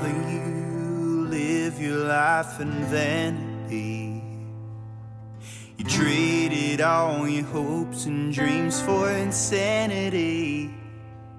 [0.00, 4.22] rather you live your life in vanity.
[5.76, 10.74] You traded all your hopes and dreams for insanity.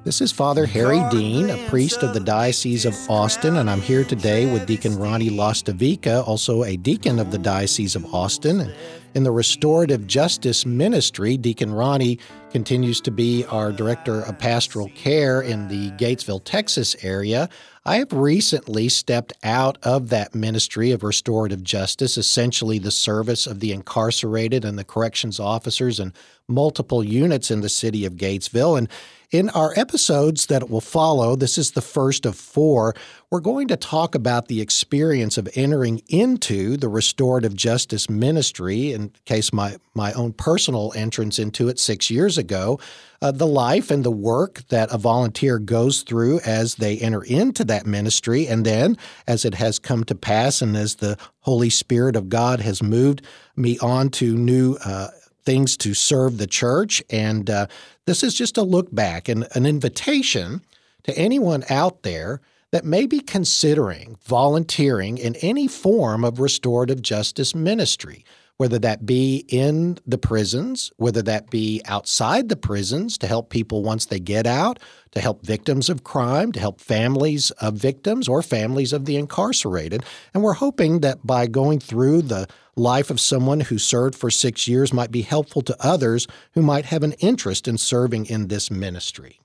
[0.03, 4.03] This is Father Harry Dean, a priest of the Diocese of Austin, and I'm here
[4.03, 8.73] today with Deacon Ronnie Lastavica, also a deacon of the Diocese of Austin.
[9.13, 12.17] In the Restorative Justice Ministry, Deacon Ronnie
[12.49, 17.47] continues to be our Director of Pastoral Care in the Gatesville, Texas area.
[17.83, 23.59] I have recently stepped out of that ministry of restorative justice, essentially the service of
[23.59, 26.13] the incarcerated and the corrections officers and
[26.47, 28.77] multiple units in the city of Gatesville.
[28.77, 28.87] And
[29.31, 32.93] in our episodes that will follow, this is the first of four,
[33.31, 39.11] we're going to talk about the experience of entering into the restorative justice ministry, in
[39.25, 42.79] case my, my own personal entrance into it six years ago,
[43.21, 47.63] uh, the life and the work that a volunteer goes through as they enter into
[47.65, 48.97] that ministry, and then
[49.27, 53.21] as it has come to pass and as the Holy Spirit of God has moved
[53.55, 55.09] me on to new uh,
[55.43, 57.03] things to serve the church.
[57.09, 57.67] And uh,
[58.05, 60.61] this is just a look back and an invitation
[61.03, 62.41] to anyone out there
[62.71, 68.23] that may be considering volunteering in any form of restorative justice ministry,
[68.57, 73.83] whether that be in the prisons, whether that be outside the prisons to help people
[73.83, 74.79] once they get out,
[75.11, 80.03] to help victims of crime, to help families of victims or families of the incarcerated.
[80.33, 84.67] And we're hoping that by going through the life of someone who served for six
[84.67, 88.71] years might be helpful to others who might have an interest in serving in this
[88.71, 89.39] ministry.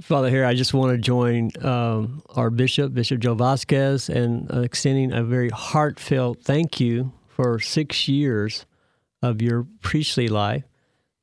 [0.00, 5.12] Father, here I just want to join um, our bishop, Bishop Joe Vasquez, uh, extending
[5.12, 7.12] a very heartfelt thank you
[7.42, 8.66] for six years
[9.20, 10.62] of your priestly life,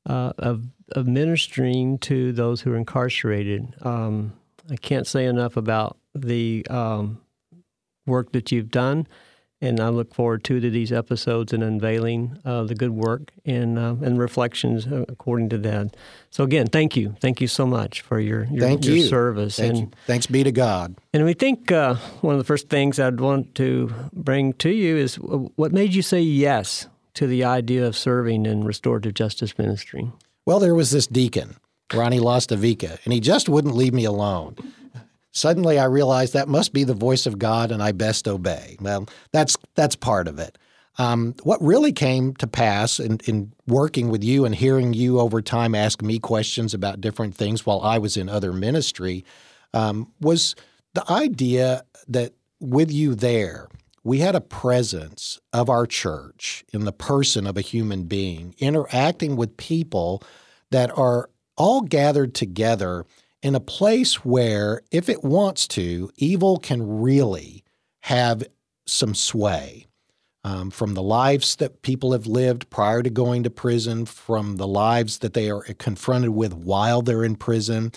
[0.10, 3.74] uh, of, of ministering to those who are incarcerated.
[3.84, 4.34] Um,
[4.70, 7.22] I can't say enough about the um,
[8.06, 9.08] work that you've done
[9.62, 13.78] and I look forward to, to these episodes and unveiling uh, the good work and
[13.78, 15.96] uh, and reflections uh, according to that.
[16.30, 19.04] So again, thank you, thank you so much for your your, thank your you.
[19.04, 19.58] service.
[19.58, 19.92] Thank and you.
[20.08, 20.96] thanks be to God.
[21.14, 24.96] And we think uh, one of the first things I'd want to bring to you
[24.98, 30.12] is what made you say yes to the idea of serving in restorative justice ministry.
[30.46, 31.58] Well, there was this deacon,
[31.94, 34.56] Ronnie Lastavica, and he just wouldn't leave me alone.
[35.32, 38.78] Suddenly, I realized that must be the voice of God, and I best obey.
[38.80, 40.58] Well, that's that's part of it.
[40.98, 45.42] Um, what really came to pass in, in working with you and hearing you over
[45.42, 49.24] time ask me questions about different things while I was in other ministry
[49.74, 50.56] um, was
[50.96, 53.70] the idea that with you there,
[54.04, 59.38] we had a presence of our church in the person of a human being, interacting
[59.38, 60.22] with people
[60.72, 63.06] that are all gathered together
[63.42, 67.64] in a place where, if it wants to, evil can really
[68.02, 68.44] have
[68.86, 69.86] some sway.
[70.46, 74.68] Um, from the lives that people have lived prior to going to prison, from the
[74.68, 77.92] lives that they are confronted with while they're in prison.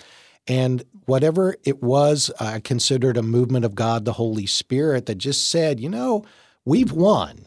[0.45, 5.49] And whatever it was, I considered a movement of God, the Holy Spirit, that just
[5.49, 6.25] said, you know,
[6.65, 7.45] we've won.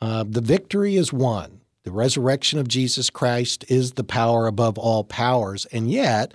[0.00, 1.60] Uh, the victory is won.
[1.84, 5.64] The resurrection of Jesus Christ is the power above all powers.
[5.66, 6.34] And yet,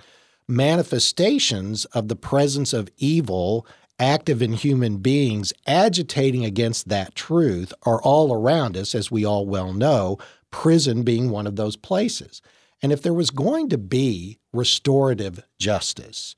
[0.50, 3.66] manifestations of the presence of evil
[3.98, 9.46] active in human beings agitating against that truth are all around us, as we all
[9.46, 10.18] well know,
[10.50, 12.40] prison being one of those places.
[12.82, 16.34] And if there was going to be restorative justice,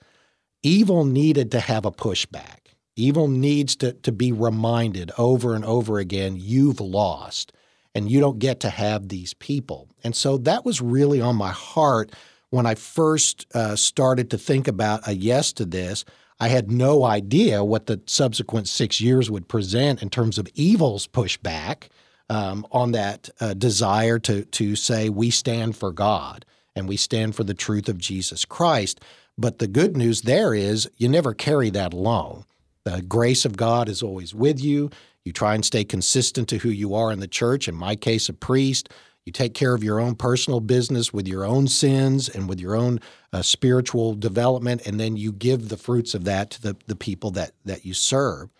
[0.63, 2.59] evil needed to have a pushback.
[2.97, 7.53] Evil needs to, to be reminded over and over again you've lost
[7.95, 9.89] and you don't get to have these people.
[10.03, 12.13] And so that was really on my heart
[12.53, 16.05] when I first uh, started to think about a yes to this,
[16.39, 21.07] I had no idea what the subsequent six years would present in terms of evil's
[21.07, 21.85] pushback
[22.29, 26.45] um, on that uh, desire to to say we stand for God
[26.77, 29.01] and we stand for the truth of Jesus Christ.
[29.39, 32.45] But the good news there is you never carry that alone.
[32.85, 34.91] The grace of God is always with you.
[35.25, 37.67] You try and stay consistent to who you are in the church.
[37.67, 38.91] In my case, a priest.
[39.25, 42.75] You take care of your own personal business with your own sins and with your
[42.75, 43.01] own
[43.33, 47.31] uh, spiritual development, and then you give the fruits of that to the, the people
[47.33, 48.51] that, that you serve.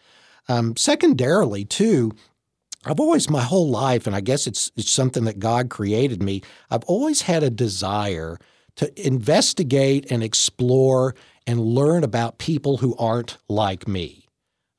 [0.49, 2.13] Um, secondarily, too,
[2.85, 6.43] I've always, my whole life, and I guess it's, it's something that God created me,
[6.71, 8.39] I've always had a desire
[8.77, 11.15] to investigate and explore
[11.47, 14.22] and learn about people who aren't like me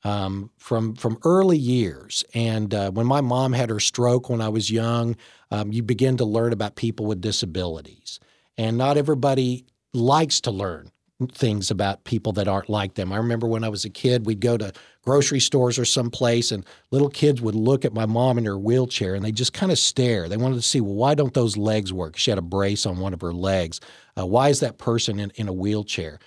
[0.04, 2.24] um, from from early years.
[2.34, 5.16] And uh, when my mom had her stroke when I was young,
[5.50, 8.20] um, you begin to learn about people with disabilities.
[8.56, 10.90] And not everybody likes to learn
[11.32, 13.12] things about people that aren't like them.
[13.12, 14.72] I remember when I was a kid, we'd go to
[15.02, 19.14] grocery stores or someplace, and little kids would look at my mom in her wheelchair
[19.14, 20.28] and they just kind of stare.
[20.28, 22.16] They wanted to see, well, why don't those legs work?
[22.16, 23.80] She had a brace on one of her legs.
[24.18, 26.18] Uh, why is that person in, in a wheelchair?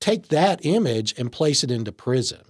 [0.00, 2.42] Take that image and place it into prison.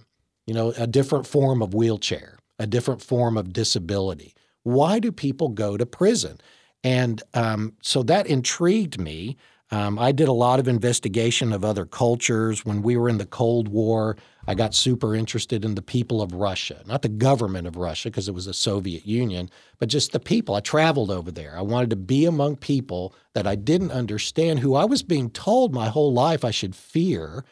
[0.45, 4.33] You know, a different form of wheelchair, a different form of disability.
[4.63, 6.39] Why do people go to prison?
[6.83, 9.37] And um, so that intrigued me.
[9.71, 12.63] Um, I did a lot of investigation of other cultures.
[12.63, 16.33] When we were in the Cold War, I got super interested in the people of
[16.33, 19.49] Russia, not the government of Russia, because it was the Soviet Union,
[19.79, 20.53] but just the people.
[20.53, 21.57] I traveled over there.
[21.57, 25.73] I wanted to be among people that I didn't understand, who I was being told
[25.73, 27.43] my whole life I should fear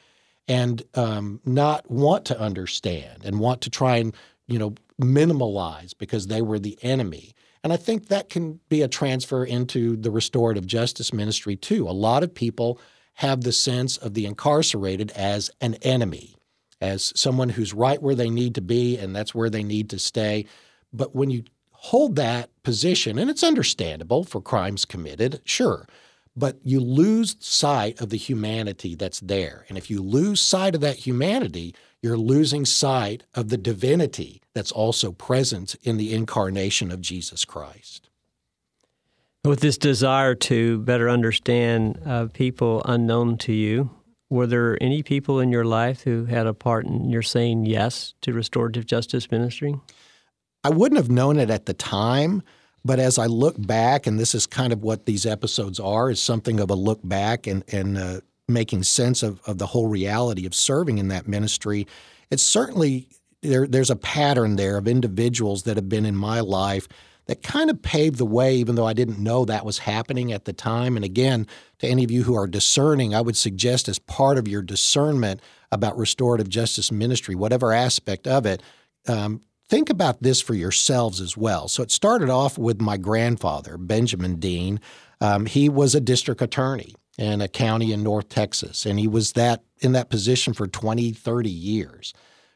[0.52, 4.14] and um, not want to understand and want to try and,
[4.48, 7.34] you know, minimalize because they were the enemy.
[7.64, 11.88] And I think that can be a transfer into the restorative justice ministry too.
[11.88, 12.82] A lot of people
[13.14, 16.36] have the sense of the incarcerated as an enemy,
[16.82, 20.00] as someone who's right where they need to be and that's where they need to
[20.00, 20.46] stay.
[20.92, 25.88] But when you hold that position, and it's understandable for crimes committed, sure,
[26.36, 29.66] but you lose sight of the humanity that's there.
[29.70, 34.72] And if you lose sight of that humanity, you're losing sight of the divinity that's
[34.72, 38.10] also present in the incarnation of Jesus Christ.
[39.44, 43.90] With this desire to better understand uh, people unknown to you,
[44.30, 48.14] were there any people in your life who had a part in your saying yes
[48.22, 49.76] to restorative justice ministry?
[50.64, 52.44] I wouldn't have known it at the time,
[52.84, 56.22] but as I look back, and this is kind of what these episodes are, is
[56.22, 60.46] something of a look back and, and uh, making sense of, of the whole reality
[60.46, 61.88] of serving in that ministry.
[62.32, 63.08] It's certainly
[63.42, 66.88] there, there's a pattern there of individuals that have been in my life
[67.28, 70.46] that kind of paved the way, even though I didn't know that was happening at
[70.46, 70.96] the time.
[70.96, 71.48] And again,
[71.80, 75.40] to any of you who are discerning, I would suggest as part of your discernment
[75.72, 78.64] about restorative justice ministry, whatever aspect of it,
[79.08, 79.42] um,
[79.72, 81.70] think about this for yourselves as well.
[81.70, 84.82] So it started off with my grandfather, Benjamin Dean.
[85.22, 88.86] Um, he was a district attorney in a county in North Texas.
[88.86, 92.14] And he was that in that position for 20, 30 years.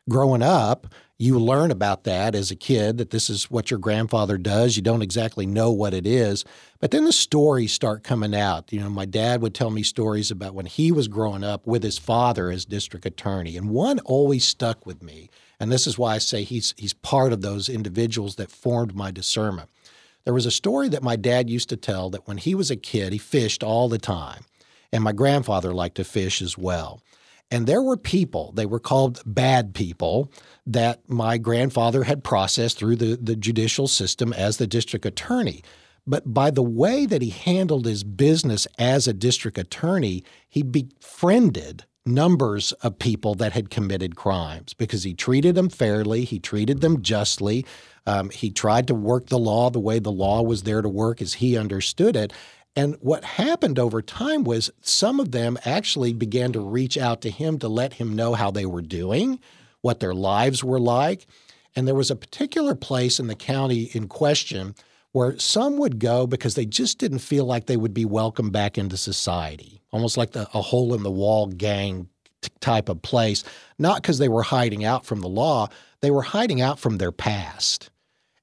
[0.10, 4.38] Growing up, you learn about that as a kid that this is what your grandfather
[4.38, 4.76] does.
[4.76, 6.44] You don't exactly know what it is,
[6.82, 8.74] but then the stories start coming out.
[8.74, 11.82] You know, my dad would tell me stories about when he was growing up with
[11.82, 15.30] his father as district attorney, and one always stuck with me.
[15.60, 19.12] And this is why I say he's he's part of those individuals that formed my
[19.12, 19.70] discernment.
[20.26, 22.76] There was a story that my dad used to tell that when he was a
[22.76, 24.44] kid, he fished all the time.
[24.92, 27.02] And my grandfather liked to fish as well.
[27.52, 30.32] And there were people, they were called bad people,
[30.66, 35.64] that my grandfather had processed through the, the judicial system as the district attorney.
[36.08, 41.86] But by the way that he handled his business as a district attorney, he befriended
[42.06, 47.02] numbers of people that had committed crimes because he treated them fairly, he treated them
[47.02, 47.66] justly,
[48.06, 51.22] um, he tried to work the law the way the law was there to work
[51.22, 52.32] as he understood it.
[52.76, 57.30] And what happened over time was some of them actually began to reach out to
[57.30, 59.40] him to let him know how they were doing,
[59.82, 61.26] what their lives were like.
[61.76, 64.76] And there was a particular place in the county in question
[65.16, 68.78] where some would go because they just didn't feel like they would be welcomed back
[68.78, 72.10] into society, almost like the, a hole in the wall gang
[72.42, 73.42] t- type of place,
[73.80, 75.70] not because they were hiding out from the law,
[76.02, 77.90] they were hiding out from their past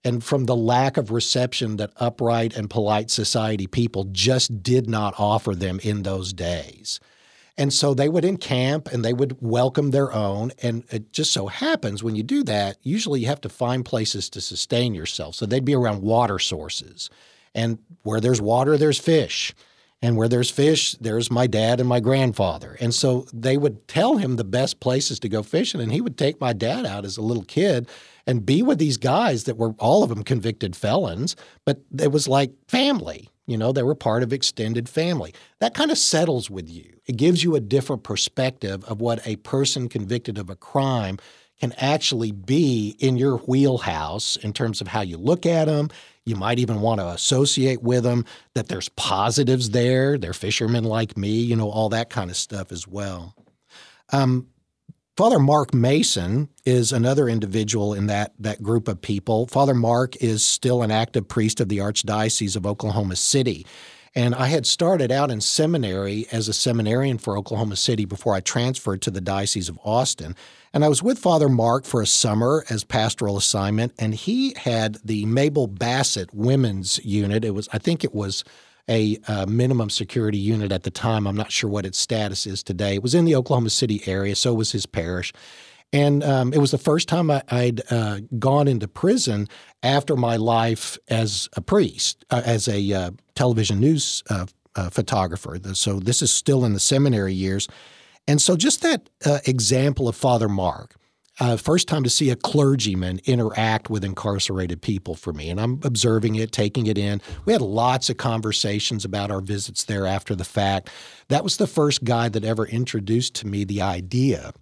[0.02, 5.12] and from the lack of reception that upright and polite society people just did not
[5.19, 7.00] offer them in those days.
[7.59, 10.52] And so they would encamp and they would welcome their own.
[10.62, 14.30] And it just so happens when you do that, usually you have to find places
[14.30, 15.35] to sustain yourself.
[15.35, 17.11] So they'd be around water sources.
[17.54, 19.54] And where there's water, there's fish.
[20.00, 22.76] And where there's fish, there's my dad and my grandfather.
[22.80, 25.80] And so they would tell him the best places to go fishing.
[25.80, 27.87] And he would take my dad out as a little kid
[28.26, 32.26] and be with these guys that were all of them convicted felons, but it was
[32.26, 33.28] like family.
[33.46, 35.34] You know, they were part of extended family.
[35.58, 37.00] That kind of settles with you.
[37.06, 41.18] It gives you a different perspective of what a person convicted of a crime
[41.61, 45.90] can actually be in your wheelhouse in terms of how you look at them.
[46.25, 50.18] You might even want to associate with them, that there's positives there.
[50.18, 53.34] They're fishermen like me, you know, all that kind of stuff as well.
[54.11, 54.49] Um,
[55.14, 59.47] Father Mark Mason is another individual in that, that group of people.
[59.47, 63.66] Father Mark is still an active priest of the Archdiocese of Oklahoma City.
[64.14, 68.40] And I had started out in seminary as a seminarian for Oklahoma City before I
[68.40, 70.35] transferred to the Diocese of Austin.
[70.73, 74.97] And I was with Father Mark for a summer as pastoral assignment, and he had
[75.04, 77.45] the Mabel Bassett Women's Unit.
[77.45, 78.45] It was, I think it was
[78.89, 81.27] a uh, minimum security unit at the time.
[81.27, 82.95] I'm not sure what its status is today.
[82.95, 85.33] It was in the Oklahoma City area, so was his parish.
[85.93, 89.47] And um, it was the first time I, would uh, gone into prison
[89.83, 95.59] after my life as a priest, uh, as a uh, television news uh, uh, photographer.
[95.75, 97.69] So this is still in the seminary years.
[98.27, 99.11] And so just that
[99.47, 100.95] example of Father Mark,
[101.41, 105.49] Uh, first time to see a clergyman interact with incarcerated people for me.
[105.49, 107.23] And I'm observing it, taking it in.
[107.47, 110.91] We had lots of conversations about our visits there after the fact.
[111.29, 114.53] That was the first guy that ever introduced to me the idea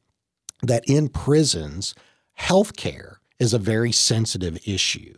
[0.63, 1.95] that in prisons,
[2.35, 5.15] health care is a very sensitive issue.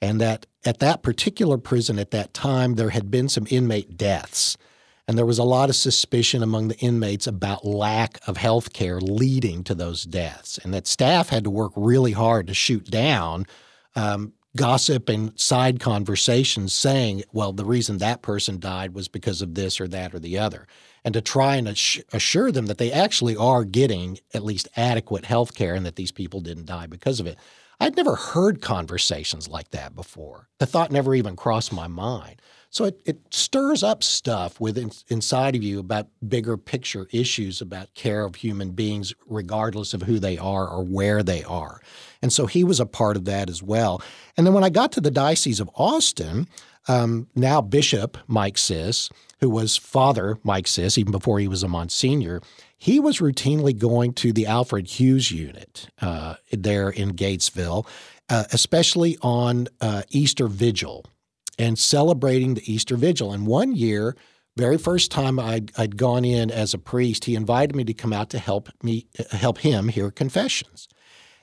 [0.00, 4.56] And that at that particular prison at that time, there had been some inmate deaths.
[5.08, 9.00] And there was a lot of suspicion among the inmates about lack of health care
[9.00, 10.58] leading to those deaths.
[10.58, 13.46] And that staff had to work really hard to shoot down
[13.94, 19.54] um, gossip and side conversations saying, well, the reason that person died was because of
[19.54, 20.66] this or that or the other
[21.06, 25.54] and to try and assure them that they actually are getting at least adequate health
[25.54, 27.38] care and that these people didn't die because of it.
[27.80, 30.48] I'd never heard conversations like that before.
[30.58, 32.40] The thought never even crossed my mind.
[32.70, 37.94] So it, it stirs up stuff within inside of you about bigger picture issues about
[37.94, 41.80] care of human beings, regardless of who they are or where they are.
[42.20, 44.02] And so he was a part of that as well.
[44.36, 46.48] And then when I got to the Diocese of Austin,
[46.88, 51.68] um, now Bishop Mike Sis, who was Father Mike Sis, even before he was a
[51.68, 52.40] Monsignor,
[52.76, 57.86] he was routinely going to the Alfred Hughes unit uh, there in Gatesville,
[58.28, 61.04] uh, especially on uh, Easter Vigil
[61.58, 63.32] and celebrating the Easter Vigil.
[63.32, 64.14] And one year,
[64.56, 68.12] very first time I'd, I'd gone in as a priest, he invited me to come
[68.12, 70.88] out to help me help him hear confessions.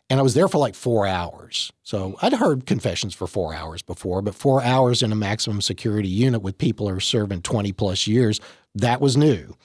[0.10, 1.72] And I was there for like four hours.
[1.82, 6.10] So I'd heard confessions for four hours before, but four hours in a maximum security
[6.10, 8.40] unit with people who are serving 20 plus years,
[8.76, 9.56] that was new.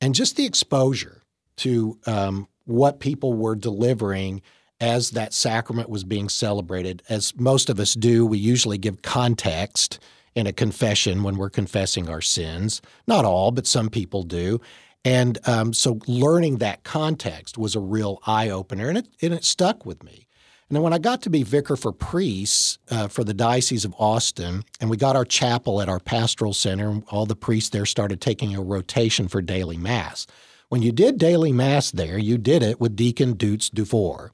[0.00, 1.22] And just the exposure
[1.58, 4.42] to um, what people were delivering
[4.80, 9.98] as that sacrament was being celebrated, as most of us do, we usually give context
[10.36, 12.80] in a confession when we're confessing our sins.
[13.08, 14.60] Not all, but some people do.
[15.04, 19.44] And um, so learning that context was a real eye opener, and it, and it
[19.44, 20.27] stuck with me.
[20.68, 23.94] And then when I got to be vicar for priests uh, for the Diocese of
[23.98, 27.86] Austin, and we got our chapel at our pastoral center, and all the priests there
[27.86, 30.26] started taking a rotation for daily mass.
[30.68, 34.32] When you did daily mass there, you did it with Deacon Dutz Dufour.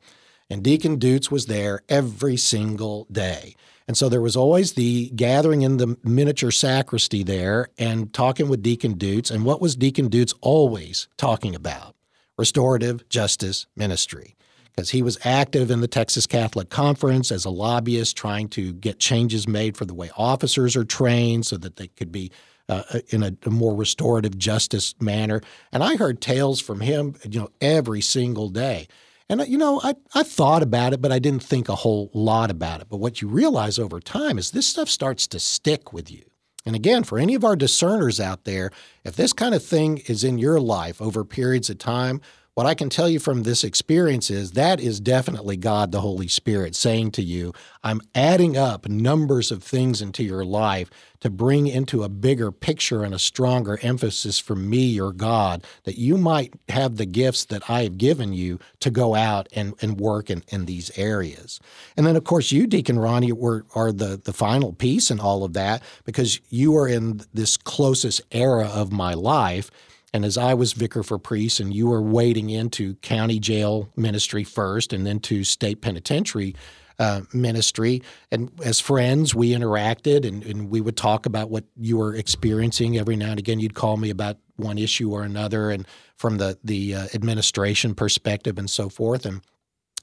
[0.51, 3.55] And Deacon Dutz was there every single day.
[3.87, 8.63] And so there was always the gathering in the miniature sacristy there and talking with
[8.63, 9.31] Deacon Dutz.
[9.31, 11.95] And what was Deacon Dutz always talking about?
[12.37, 14.35] Restorative justice ministry.
[14.75, 18.99] Because he was active in the Texas Catholic Conference as a lobbyist, trying to get
[18.99, 22.33] changes made for the way officers are trained so that they could be
[22.69, 25.41] uh, in a, a, more restorative justice manner.
[25.71, 28.89] And I heard tales from him, you know, every single day.
[29.29, 32.11] And, uh, you know, I, I thought about it, but I didn't think a whole
[32.15, 32.89] lot about it.
[32.89, 36.25] But what you realize over time is this stuff starts to stick with you.
[36.67, 38.71] And again, for any of our discerners out there,
[39.05, 42.23] if this kind of thing is in your life over periods of time,
[42.55, 46.29] what I can tell you from this experience is that is definitely God, the Holy
[46.29, 51.67] Spirit, saying to you, I'm adding up numbers of things into your life to bring
[51.67, 56.55] into a bigger picture and a stronger emphasis from me, your God, that you might
[56.69, 60.45] have the gifts that I have given you to go out and, and work in,
[60.49, 61.59] in these areas.
[61.97, 65.43] And then, of course, you, Deacon Ronnie, were, are the, the final piece in all
[65.43, 69.73] of that because you are in this closest era of my life.
[70.15, 74.45] And as I was vicar for priests and you were wading into county jail ministry
[74.45, 76.55] first and then to state penitentiary
[77.01, 81.97] uh, ministry, and as friends, we interacted and, and, we would talk about what you
[81.97, 82.97] were experiencing.
[82.97, 86.57] Every now and again, you'd call me about one issue or another, and from the
[86.63, 89.41] the uh, administration perspective and so forth, and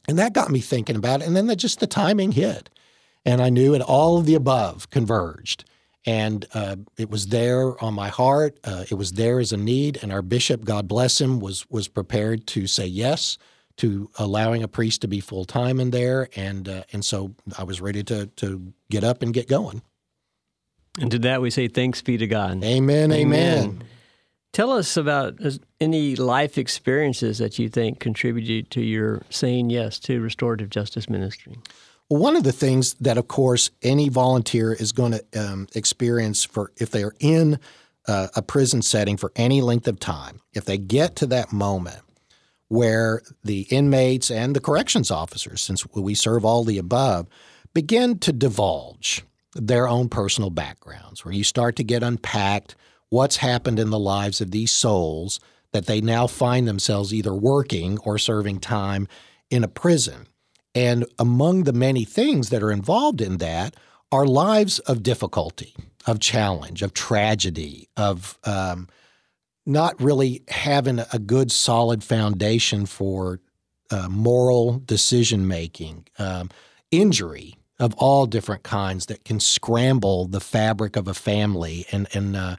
[0.09, 1.27] and that got me thinking about it.
[1.27, 2.69] And then the, just the timing hit,
[3.23, 3.81] and I knew it.
[3.81, 5.63] All of the above converged
[6.05, 8.57] and uh, it was there on my heart.
[8.63, 11.87] Uh, it was there as a need, and our bishop, God bless him, was was
[11.87, 13.37] prepared to say yes
[13.77, 17.63] to allowing a priest to be full time in there, and uh, and so I
[17.63, 19.81] was ready to to get up and get going.
[20.99, 22.63] And to that we say thanks be to God.
[22.63, 23.11] Amen.
[23.11, 23.13] Amen.
[23.13, 23.83] amen.
[24.53, 25.39] Tell us about
[25.79, 31.57] any life experiences that you think contributed to your saying yes to restorative justice ministry.
[32.11, 36.73] One of the things that, of course, any volunteer is going to um, experience for
[36.75, 37.57] if they are in
[38.05, 42.01] uh, a prison setting for any length of time, if they get to that moment
[42.67, 47.27] where the inmates and the corrections officers, since we serve all the above,
[47.73, 49.23] begin to divulge
[49.55, 52.75] their own personal backgrounds, where you start to get unpacked
[53.07, 55.39] what's happened in the lives of these souls
[55.71, 59.07] that they now find themselves either working or serving time
[59.49, 60.27] in a prison.
[60.73, 63.75] And among the many things that are involved in that
[64.11, 65.75] are lives of difficulty,
[66.05, 68.87] of challenge, of tragedy, of um,
[69.65, 73.39] not really having a good, solid foundation for
[73.89, 76.49] uh, moral decision making, um,
[76.91, 82.35] injury of all different kinds that can scramble the fabric of a family and and
[82.35, 82.55] uh,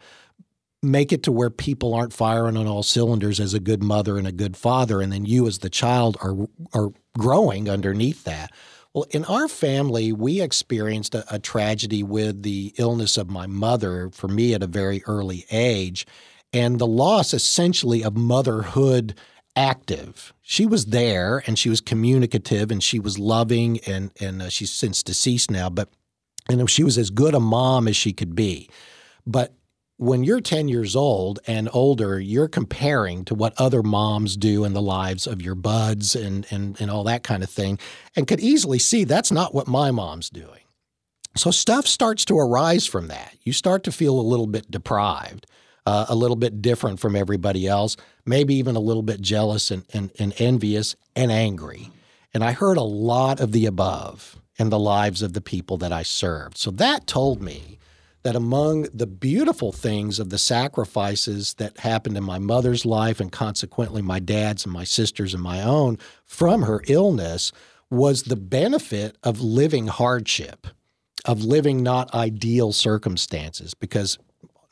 [0.82, 4.26] make it to where people aren't firing on all cylinders as a good mother and
[4.26, 8.52] a good father, and then you as the child are are growing underneath that.
[8.94, 14.10] Well, in our family, we experienced a, a tragedy with the illness of my mother
[14.10, 16.06] for me at a very early age,
[16.52, 19.14] and the loss essentially of motherhood
[19.56, 20.32] active.
[20.42, 24.70] She was there and she was communicative and she was loving and and uh, she's
[24.70, 25.88] since deceased now, but
[26.56, 28.68] know she was as good a mom as she could be.
[29.26, 29.54] But
[30.02, 34.72] when you're 10 years old and older, you're comparing to what other moms do in
[34.72, 37.78] the lives of your buds and, and, and all that kind of thing,
[38.16, 40.62] and could easily see that's not what my mom's doing.
[41.36, 43.36] So stuff starts to arise from that.
[43.42, 45.46] You start to feel a little bit deprived,
[45.86, 49.84] uh, a little bit different from everybody else, maybe even a little bit jealous and,
[49.92, 51.90] and, and envious and angry.
[52.34, 55.92] And I heard a lot of the above in the lives of the people that
[55.92, 56.58] I served.
[56.58, 57.78] So that told me
[58.22, 63.32] that among the beautiful things of the sacrifices that happened in my mother's life and
[63.32, 67.52] consequently my dad's and my sister's and my own from her illness
[67.90, 70.66] was the benefit of living hardship,
[71.24, 74.18] of living not ideal circumstances, because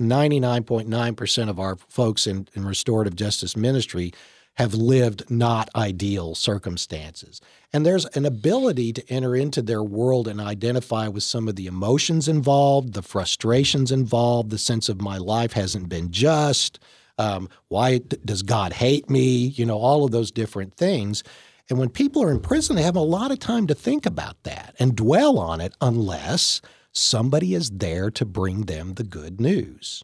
[0.00, 4.12] 99.9% of our folks in, in restorative justice ministry
[4.54, 7.40] have lived not ideal circumstances.
[7.72, 11.66] And there's an ability to enter into their world and identify with some of the
[11.66, 16.78] emotions involved, the frustrations involved, the sense of my life hasn't been just.
[17.16, 19.46] Um, why does God hate me?
[19.46, 21.22] You know, all of those different things.
[21.68, 24.42] And when people are in prison, they have a lot of time to think about
[24.42, 26.60] that and dwell on it unless
[26.92, 30.02] somebody is there to bring them the good news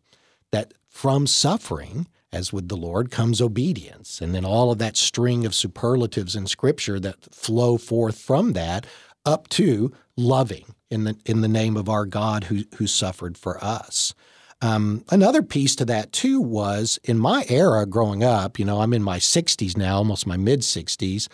[0.53, 2.07] that from suffering,
[2.37, 4.21] as with the Lord, comes obedience.
[4.21, 8.87] And then all of that string of superlatives in Scripture that flow forth from that
[9.25, 13.63] up to loving in the, in the name of our God who, who suffered for
[13.63, 14.15] us.
[14.63, 18.95] Um, another piece to that, too, was in my era growing up, you know, I'm
[18.95, 21.29] in my 60s now, almost my mid 60s.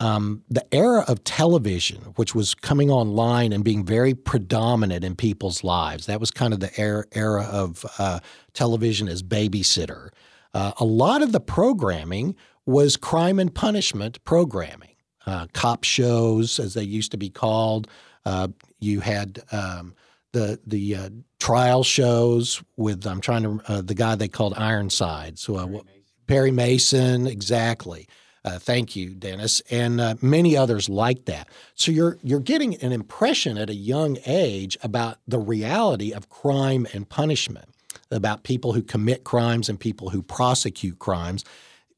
[0.00, 5.64] Um, the era of television, which was coming online and being very predominant in people's
[5.64, 8.20] lives, that was kind of the era, era of uh,
[8.52, 10.10] television as babysitter.
[10.54, 12.34] Uh, a lot of the programming
[12.66, 14.94] was crime and punishment programming,
[15.26, 17.88] uh, cop shows, as they used to be called.
[18.24, 19.94] Uh, you had um,
[20.32, 25.38] the the uh, trial shows with I'm trying to uh, the guy they called Ironside,
[25.38, 26.04] so uh, Perry Mason.
[26.26, 28.08] Perry Mason, exactly.
[28.44, 31.48] Uh, thank you, Dennis, and uh, many others like that.
[31.74, 36.86] So you're you're getting an impression at a young age about the reality of crime
[36.92, 37.68] and punishment
[38.10, 41.44] about people who commit crimes and people who prosecute crimes.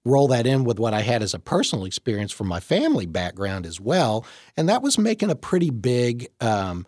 [0.05, 3.67] Roll that in with what I had as a personal experience from my family background
[3.67, 4.25] as well.
[4.57, 6.87] And that was making a pretty big um,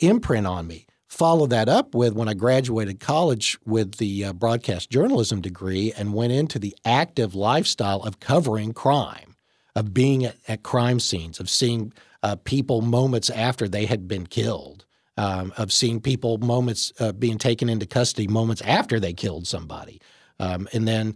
[0.00, 0.86] imprint on me.
[1.06, 6.12] Follow that up with when I graduated college with the uh, broadcast journalism degree and
[6.12, 9.36] went into the active lifestyle of covering crime,
[9.74, 14.26] of being at, at crime scenes, of seeing uh, people moments after they had been
[14.26, 14.84] killed
[15.18, 20.00] um, of seeing people moments uh, being taken into custody moments after they killed somebody,
[20.38, 21.14] um, and then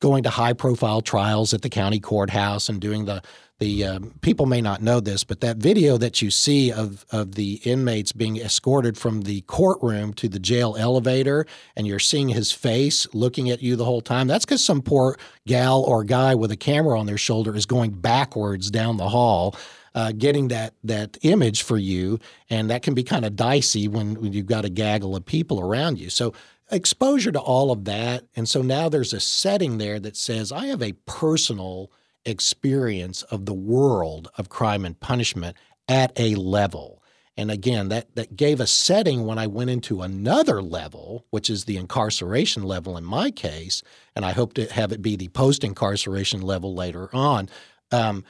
[0.00, 3.22] going to high profile trials at the county courthouse and doing the
[3.58, 7.36] the um, people may not know this, but that video that you see of of
[7.36, 12.50] the inmates being escorted from the courtroom to the jail elevator, and you're seeing his
[12.50, 14.26] face looking at you the whole time.
[14.26, 15.16] That's because some poor
[15.46, 19.56] gal or guy with a camera on their shoulder is going backwards down the hall
[19.94, 24.20] uh, getting that that image for you, and that can be kind of dicey when,
[24.20, 26.10] when you've got a gaggle of people around you.
[26.10, 26.32] So
[26.70, 30.66] exposure to all of that, and so now there's a setting there that says I
[30.66, 31.90] have a personal
[32.24, 35.56] experience of the world of crime and punishment
[35.88, 37.02] at a level.
[37.36, 41.64] And again, that, that gave a setting when I went into another level, which is
[41.64, 43.82] the incarceration level in my case,
[44.14, 47.48] and I hope to have it be the post incarceration level later on.
[47.90, 48.24] Um,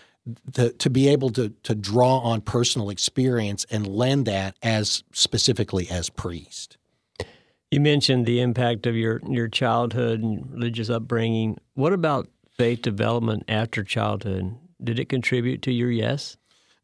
[0.54, 5.88] to, to be able to, to draw on personal experience and lend that as specifically
[5.90, 6.76] as priest.
[7.70, 11.58] You mentioned the impact of your, your childhood and religious upbringing.
[11.74, 14.56] What about faith development after childhood?
[14.82, 16.36] Did it contribute to your yes?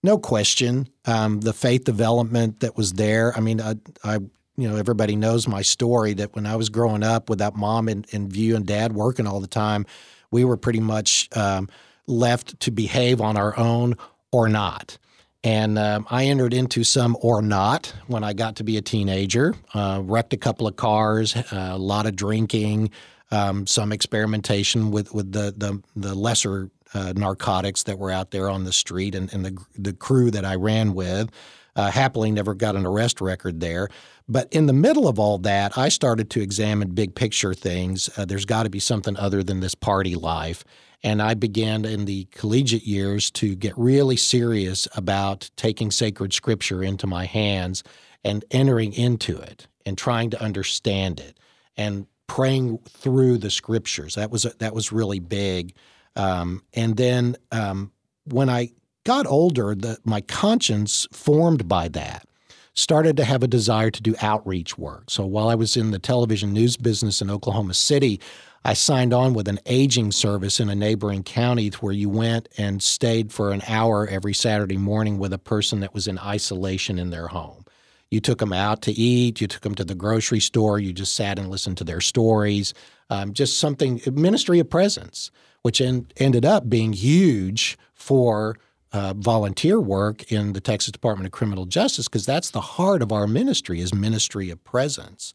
[0.03, 3.37] no question, um, the faith development that was there.
[3.37, 3.75] I mean, I,
[4.05, 7.57] I, you know, everybody knows my story that when I was growing up with that
[7.57, 9.87] mom in, in view and dad working all the time,
[10.31, 11.69] we were pretty much um,
[12.09, 13.97] left to behave on our own
[14.33, 14.99] or not.
[15.45, 19.55] And um, I entered into some or not when I got to be a teenager.
[19.73, 22.91] Uh, wrecked a couple of cars, uh, a lot of drinking,
[23.31, 28.49] um, some experimentation with with the the, the lesser uh, narcotics that were out there
[28.49, 31.31] on the street, and, and the the crew that I ran with.
[31.77, 33.89] Uh, happily, never got an arrest record there.
[34.29, 38.11] But in the middle of all that, I started to examine big picture things.
[38.19, 40.65] Uh, there's got to be something other than this party life.
[41.03, 46.83] And I began in the collegiate years to get really serious about taking sacred scripture
[46.83, 47.85] into my hands
[48.25, 51.39] and entering into it and trying to understand it
[51.77, 54.17] and praying through the scriptures.
[54.17, 55.75] That was that was really big.
[56.17, 57.93] Um, and then um,
[58.25, 58.71] when I
[59.05, 62.27] got older, the, my conscience formed by that
[62.75, 65.11] started to have a desire to do outreach work.
[65.11, 68.21] So while I was in the television news business in Oklahoma City,
[68.65, 72.83] I signed on with an aging service in a neighboring county where you went and
[72.83, 77.11] stayed for an hour every Saturday morning with a person that was in isolation in
[77.11, 77.65] their home.
[78.11, 81.15] You took them out to eat, you took them to the grocery store, you just
[81.15, 82.75] sat and listened to their stories.
[83.11, 85.31] Um, just something, ministry of presence,
[85.63, 88.59] which en- ended up being huge for
[88.93, 93.13] uh, volunteer work in the Texas Department of Criminal Justice because that's the heart of
[93.13, 95.35] our ministry is ministry of presence.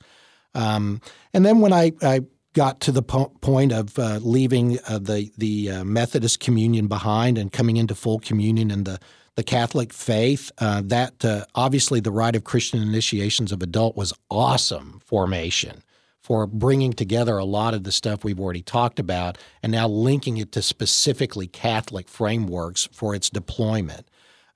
[0.56, 1.02] Um,
[1.34, 2.22] and then when I, I
[2.54, 7.38] got to the po- point of uh, leaving uh, the the uh, Methodist communion behind
[7.38, 9.00] and coming into full communion in the
[9.36, 10.52] the Catholic faith.
[10.60, 15.84] Uh, that uh, obviously the rite of Christian initiations of adult was awesome formation
[16.22, 20.38] for bringing together a lot of the stuff we've already talked about and now linking
[20.38, 24.08] it to specifically Catholic frameworks for its deployment.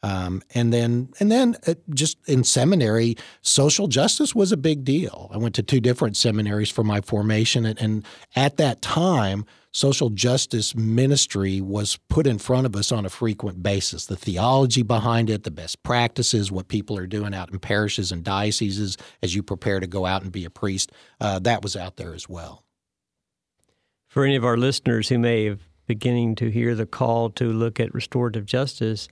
[0.04, 5.30] Um, and then, and then uh, just in seminary, social justice was a big deal.
[5.34, 8.06] I went to two different seminaries for my formation, and, and
[8.36, 13.64] at that time, social justice ministry was put in front of us on a frequent
[13.64, 14.06] basis.
[14.06, 18.24] The theology behind it, the best practices, what people are doing out in parishes and
[18.24, 21.98] dioceses as you prepare to go out and be a priest, uh, that was out
[21.98, 22.64] there as well.
[24.08, 27.80] For any of our listeners who may have beginning to hear the call to look
[27.80, 29.08] at restorative justice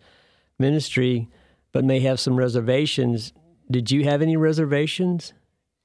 [0.59, 1.29] ministry,
[1.71, 3.33] but may have some reservations,
[3.69, 5.33] did you have any reservations?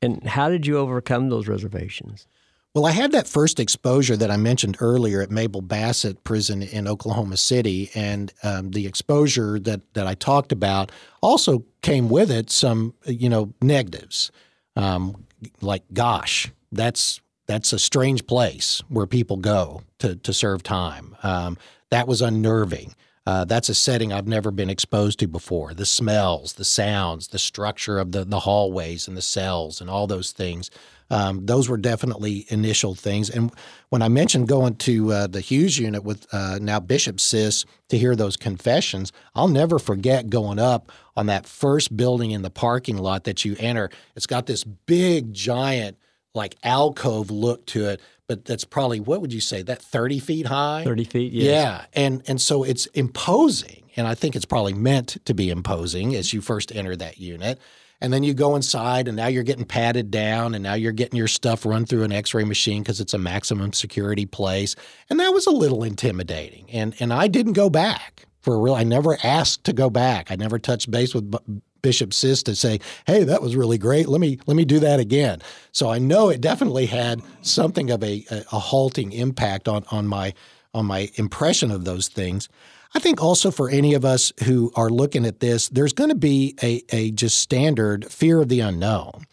[0.03, 2.27] And how did you overcome those reservations?
[2.75, 6.87] Well, I had that first exposure that I mentioned earlier at Mabel Bassett Prison in
[6.87, 12.49] Oklahoma City, and um, the exposure that that I talked about also came with it
[12.49, 14.31] some, you know, negatives,
[14.77, 15.27] um,
[15.61, 21.17] like gosh, that's that's a strange place where people go to to serve time.
[21.25, 21.59] Um,
[21.91, 22.95] that was unnerving.
[23.27, 25.75] Uh, that's a setting I've never been exposed to before.
[25.75, 30.07] The smells, the sounds, the structure of the, the hallways and the cells and all
[30.07, 30.71] those things.
[31.11, 33.29] Um, those were definitely initial things.
[33.29, 33.53] And
[33.89, 37.99] when I mentioned going to uh, the Hughes unit with uh, now Bishop Sis to
[37.99, 42.97] hear those confessions, I'll never forget going up on that first building in the parking
[42.97, 43.91] lot that you enter.
[44.15, 45.99] It's got this big, giant,
[46.35, 50.47] like alcove look to it, but that's probably what would you say that 30 feet
[50.47, 50.85] high?
[50.85, 51.45] 30 feet yes.
[51.45, 56.15] yeah and and so it's imposing and i think it's probably meant to be imposing
[56.15, 57.59] as you first enter that unit.
[58.03, 61.19] And then you go inside and now you're getting patted down and now you're getting
[61.19, 64.75] your stuff run through an x-ray machine because it's a maximum security place.
[65.11, 68.75] And that was a little intimidating and and i didn't go back for real.
[68.75, 70.31] I never asked to go back.
[70.31, 71.35] I never touched base with
[71.83, 74.09] Bishop Sis to say, "Hey, that was really great.
[74.09, 75.41] Let me let me do that again."
[75.73, 80.35] So I know it definitely had something of a, a, halting impact on on my
[80.75, 82.49] on my impression of those things.
[82.95, 86.17] I think also for any of us who are looking at this, there's going to
[86.17, 89.27] be a, a just standard fear of the unknown.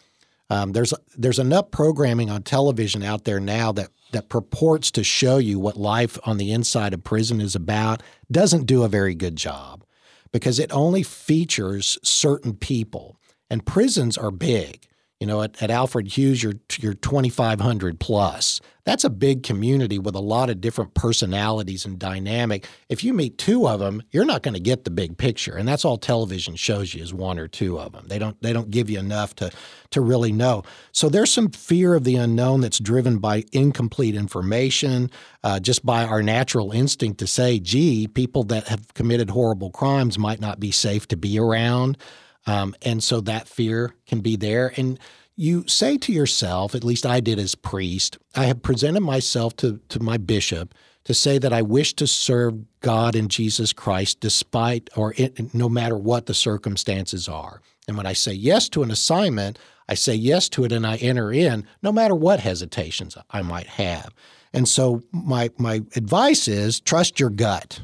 [0.49, 5.38] Um, there's there's enough programming on television out there now that that purports to show
[5.38, 9.36] you what life on the inside of prison is about doesn't do a very good
[9.36, 9.83] job
[10.38, 13.17] because it only features certain people.
[13.50, 14.88] And prisons are big.
[15.19, 18.62] You know, at, at Alfred Hughes, you're, you're 2,500 plus.
[18.88, 22.65] That's a big community with a lot of different personalities and dynamic.
[22.88, 25.67] If you meet two of them, you're not going to get the big picture, and
[25.67, 28.06] that's all television shows you is one or two of them.
[28.08, 29.51] They don't they don't give you enough to
[29.89, 30.63] to really know.
[30.93, 35.12] So there's some fear of the unknown that's driven by incomplete information,
[35.43, 40.17] uh, just by our natural instinct to say, "Gee, people that have committed horrible crimes
[40.17, 41.97] might not be safe to be around."
[42.47, 44.73] Um, and so that fear can be there.
[44.77, 44.99] And
[45.36, 49.79] you say to yourself, at least I did as priest, I have presented myself to,
[49.89, 54.89] to my bishop to say that I wish to serve God and Jesus Christ despite
[54.97, 55.13] or
[55.53, 57.62] no matter what the circumstances are.
[57.88, 60.97] And when I say yes to an assignment, I say yes to it and I
[60.97, 64.13] enter in no matter what hesitations I might have.
[64.53, 67.81] And so my my advice is trust your gut.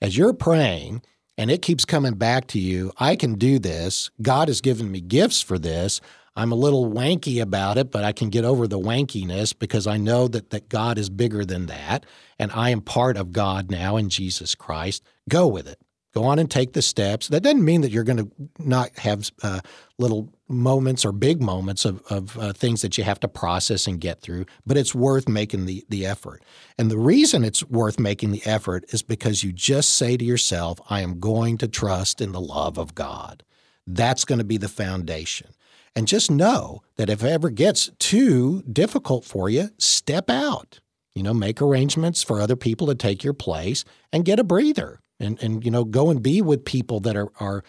[0.00, 1.02] As you're praying
[1.38, 4.10] and it keeps coming back to you, I can do this.
[4.20, 6.00] God has given me gifts for this.
[6.34, 9.98] I'm a little wanky about it, but I can get over the wankiness because I
[9.98, 12.06] know that, that God is bigger than that.
[12.38, 15.02] And I am part of God now in Jesus Christ.
[15.28, 15.78] Go with it.
[16.14, 17.28] Go on and take the steps.
[17.28, 19.60] That doesn't mean that you're going to not have uh,
[19.98, 23.98] little moments or big moments of, of uh, things that you have to process and
[23.98, 26.42] get through, but it's worth making the, the effort.
[26.76, 30.80] And the reason it's worth making the effort is because you just say to yourself,
[30.90, 33.42] I am going to trust in the love of God.
[33.86, 35.48] That's going to be the foundation.
[35.94, 40.80] And just know that if it ever gets too difficult for you, step out.
[41.14, 45.01] You know, make arrangements for other people to take your place and get a breather.
[45.22, 47.64] And, and you know, go and be with people that are, are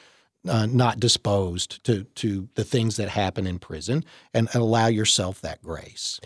[0.48, 5.62] uh, not disposed to, to the things that happen in prison and, allow yourself that
[5.62, 6.20] grace.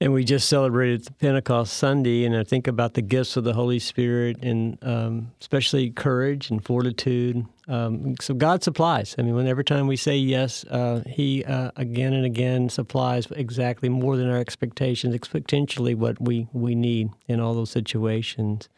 [0.00, 3.78] And we just celebrated Pentecost Sunday, and I think about the gifts of the Holy
[3.78, 7.46] Spirit, and um, especially courage and fortitude.
[7.68, 9.14] Um, so God supplies.
[9.18, 13.28] I mean, when every time we say yes, uh, He uh, again and again supplies
[13.30, 18.68] exactly more than our expectations, exponentially what we we need in all those situations.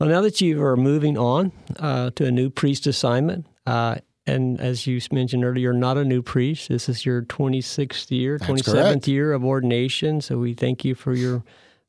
[0.00, 4.58] Well, now that you are moving on uh, to a new priest assignment, uh, and
[4.58, 6.70] as you mentioned earlier, you're not a new priest.
[6.70, 9.08] This is your 26th year, That's 27th correct.
[9.08, 10.22] year of ordination.
[10.22, 11.44] So we thank you for your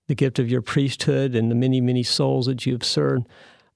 [0.08, 3.28] the gift of your priesthood and the many, many souls that you have served.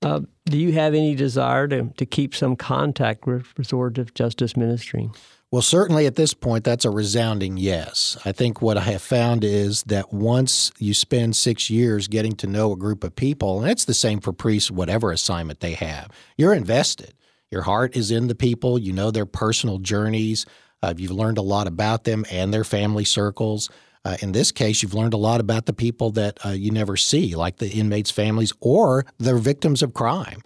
[0.01, 5.09] Uh, do you have any desire to, to keep some contact with restorative justice ministry?
[5.55, 8.17] Well, certainly at this point, that's a resounding yes.
[8.25, 12.47] I think what I have found is that once you spend six years getting to
[12.47, 16.11] know a group of people, and it's the same for priests, whatever assignment they have,
[16.35, 17.13] you're invested.
[17.51, 20.45] Your heart is in the people, you know their personal journeys,
[20.83, 23.69] uh, you've learned a lot about them and their family circles.
[24.03, 26.97] Uh, in this case, you've learned a lot about the people that uh, you never
[26.97, 30.41] see, like the inmates' families or the victims of crime.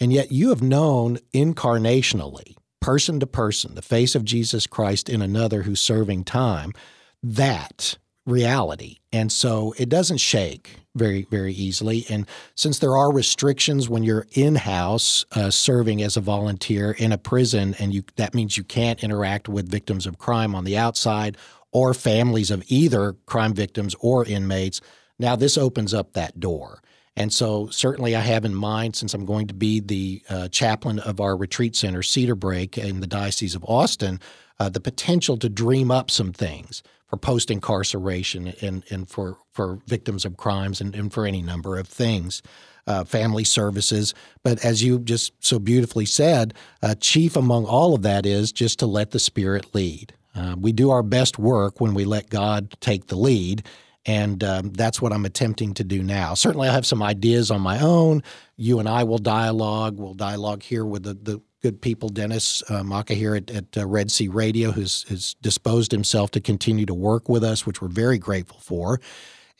[0.00, 5.22] And yet you have known incarnationally person to person, the face of Jesus Christ in
[5.22, 6.74] another who's serving time,
[7.22, 8.98] that reality.
[9.10, 12.04] And so it doesn't shake very, very easily.
[12.10, 17.10] And since there are restrictions when you're in house uh, serving as a volunteer in
[17.10, 20.76] a prison, and you that means you can't interact with victims of crime on the
[20.76, 21.38] outside
[21.72, 24.82] or families of either crime victims or inmates.
[25.18, 26.82] Now, this opens up that door.
[27.16, 30.98] And so, certainly, I have in mind, since I'm going to be the uh, chaplain
[30.98, 34.20] of our retreat center, Cedarbrake, in the Diocese of Austin,
[34.58, 39.78] uh, the potential to dream up some things for post incarceration and, and for, for
[39.86, 42.42] victims of crimes and, and for any number of things.
[42.86, 44.12] Uh, family services.
[44.42, 46.52] But as you just so beautifully said,
[47.00, 50.12] chief among all of that is just to let the Spirit lead.
[50.34, 53.64] Uh, we do our best work when we let God take the lead.
[54.06, 56.34] And um, that's what I'm attempting to do now.
[56.34, 58.22] Certainly, I have some ideas on my own.
[58.56, 59.98] You and I will dialogue.
[59.98, 63.86] We'll dialogue here with the, the good people, Dennis uh, Maka here at, at uh,
[63.86, 67.88] Red Sea Radio, who's has disposed himself to continue to work with us, which we're
[67.88, 69.00] very grateful for.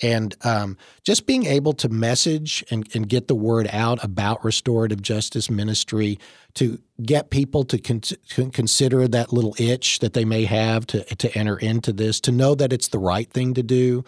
[0.03, 5.01] And um, just being able to message and, and get the word out about restorative
[5.01, 6.19] justice ministry
[6.55, 11.39] to get people to con- consider that little itch that they may have to, to
[11.39, 14.05] enter into this, to know that it's the right thing to do,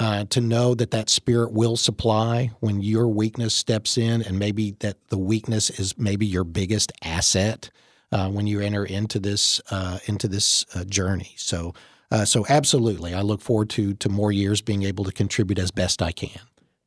[0.00, 4.72] uh, to know that that spirit will supply when your weakness steps in, and maybe
[4.80, 7.70] that the weakness is maybe your biggest asset
[8.10, 11.34] uh, when you enter into this uh, into this uh, journey.
[11.36, 11.74] So,
[12.10, 15.70] uh, so absolutely, I look forward to to more years being able to contribute as
[15.70, 16.40] best I can.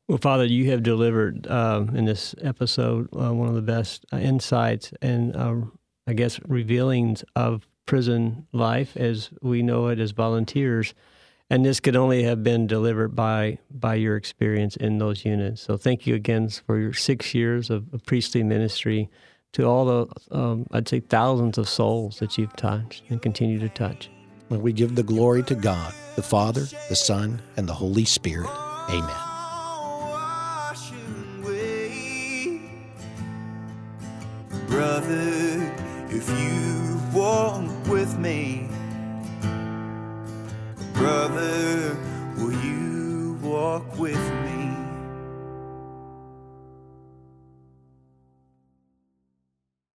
[0.08, 4.18] Well, Father, you have delivered um, in this episode uh, one of the best uh,
[4.18, 10.94] insights and um, I guess revealings of prison life as we know it as volunteers.
[11.54, 15.62] And this could only have been delivered by by your experience in those units.
[15.62, 19.08] So thank you again for your six years of, of priestly ministry
[19.52, 23.68] to all the, um, I'd say, thousands of souls that you've touched and continue to
[23.68, 24.10] touch.
[24.48, 28.50] When we give the glory to God, the Father, the Son, and the Holy Spirit.
[28.88, 29.14] Amen.
[34.66, 35.72] Brother,
[36.10, 38.66] if you walk with me,
[41.04, 41.98] brother,
[42.38, 44.33] will you walk with me?